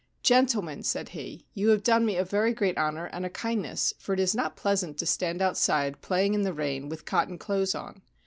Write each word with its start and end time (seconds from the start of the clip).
'Gentlemen/ 0.23 0.81
said 0.81 1.09
he,' 1.09 1.45
you 1.53 1.69
have 1.69 1.83
done 1.83 2.07
me 2.07 2.15
a 2.17 2.25
very 2.25 2.53
great 2.55 2.75
honour, 2.75 3.05
and 3.13 3.23
a 3.23 3.29
kindness, 3.29 3.93
for 3.99 4.13
it 4.13 4.19
is 4.19 4.33
not 4.33 4.55
pleasant 4.55 4.97
to 4.97 5.05
stand 5.05 5.43
outside 5.43 6.01
playing 6.01 6.33
in 6.33 6.41
the 6.41 6.53
rain 6.53 6.89
with 6.89 7.05
cotton 7.05 7.37
clothes 7.37 7.75
on. 7.75 8.01